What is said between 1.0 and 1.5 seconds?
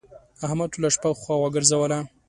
خوا